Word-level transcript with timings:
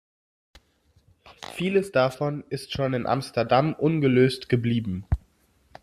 Vieles 1.53 1.91
davon 1.91 2.43
ist 2.49 2.73
schon 2.73 2.95
in 2.95 3.05
Amsterdam 3.05 3.75
ungelöst 3.75 4.49
geblieben. 4.49 5.05